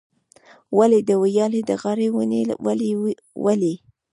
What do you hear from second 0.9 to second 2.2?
د ویالې د غاړې